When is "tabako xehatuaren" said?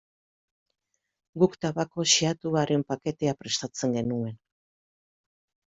1.67-2.87